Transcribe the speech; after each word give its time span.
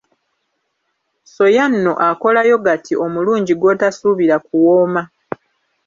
Ssoya 1.25 1.65
nno 1.71 1.93
akola 2.09 2.41
yogati 2.49 2.93
omulungi 3.05 3.53
gwotasuubira 3.55 4.35
kuwooma. 4.45 5.01